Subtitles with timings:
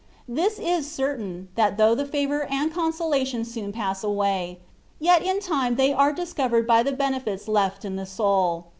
[0.27, 4.57] This is certain, that though the favour and consolation soon pass away,
[4.99, 8.65] yet in time they are discovered by the benefits left in the soul.